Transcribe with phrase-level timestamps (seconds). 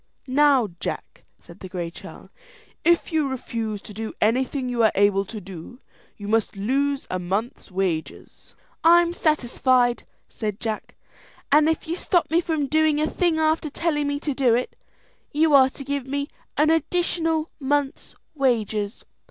[0.25, 2.31] "Now, Jack," said the Gray Churl,
[2.83, 5.77] "if you refuse to do anything you are able to do,
[6.17, 10.95] you must lose a month's wages." "I'm satisfied," said Jack;
[11.51, 14.75] "and if you stop me from doing a thing after telling me to do it,
[15.33, 19.05] you are to give me an additional month's wages."